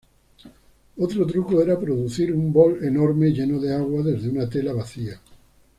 Otro 0.97 1.27
truco 1.27 1.61
era 1.61 1.79
producir 1.79 2.33
un 2.33 2.51
bol 2.51 2.83
enorme, 2.83 3.27
lleno 3.27 3.59
de 3.59 3.71
agua, 3.71 4.01
desde 4.01 4.29
una 4.29 4.49
tela 4.49 4.73
vacía. 4.73 5.21